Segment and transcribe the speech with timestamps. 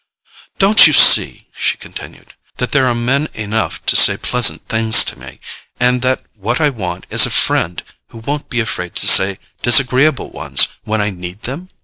[0.57, 5.19] "Don't you see," she continued, "that there are men enough to say pleasant things to
[5.19, 5.39] me,
[5.79, 10.31] and that what I want is a friend who won't be afraid to say disagreeable
[10.31, 11.69] ones when I need them?